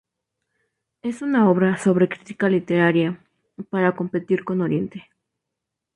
Es 1.03 1.21
una 1.21 1.47
obra 1.47 1.77
sobre 1.77 2.09
crítica 2.09 2.49
literaria, 2.49 3.23
para 3.69 3.95
competir 3.95 4.43
con 4.43 4.61
Oriente. 4.61 5.07